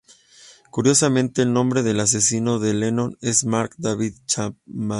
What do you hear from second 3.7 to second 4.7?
David Chapman.